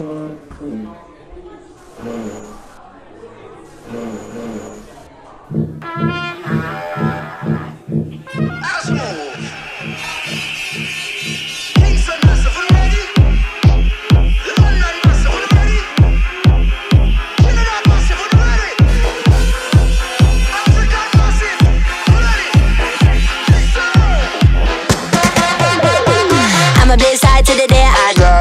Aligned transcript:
춤을 0.00 0.40
그 0.58 0.96
네. 1.98 2.59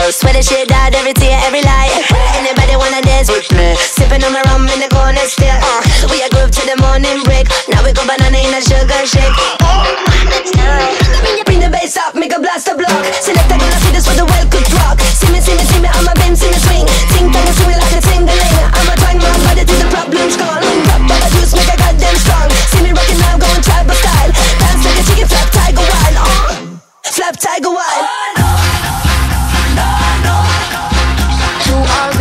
Swear 0.10 0.33
the 0.33 0.42
shit 0.42 0.68
died. 0.68 0.96
every 0.96 1.14
tear, 1.14 1.38
every 1.46 1.61
lie. 1.61 1.86
Anybody 2.33 2.75
wanna 2.75 3.02
dance 3.06 3.29
with 3.29 3.46
me? 3.54 3.78
Sipping 3.78 4.24
on 4.25 4.33
my 4.33 4.42
rum 4.50 4.66
in 4.66 4.82
the 4.82 4.89
corner 4.89 5.21
still. 5.29 5.54
Uh, 5.54 5.82
we 6.10 6.18
a 6.25 6.29
group 6.33 6.50
till 6.50 6.66
the 6.66 6.82
morning 6.82 7.21
break. 7.29 7.46
Now 7.70 7.86
we 7.86 7.93
go 7.93 8.02
banana 8.10 8.42
in 8.42 8.50
a 8.50 8.61
sugar 8.61 9.06
shake. 9.06 9.39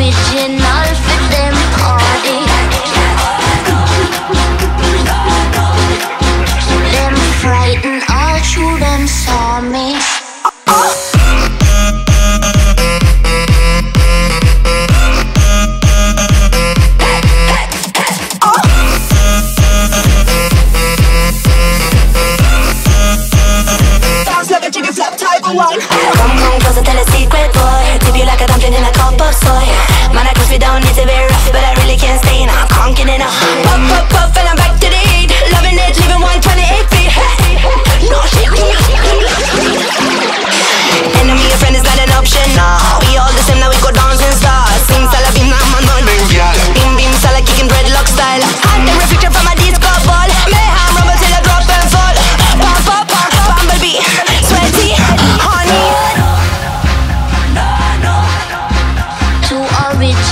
original 0.09 0.87
for 1.05 1.21
them 1.33 1.55
hardy 1.77 2.41
Them 6.93 7.15
frightened 7.43 8.03
all 8.09 8.41
through 8.41 8.79
them 8.79 9.07
saw 9.07 9.61
me 9.61 9.97
One. 25.49 25.81
Come 25.81 26.39
on, 26.45 26.61
cause 26.61 26.77
I 26.77 26.83
tell 26.85 26.99
a 26.99 27.05
secret 27.11 27.48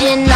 imagine 0.06 0.35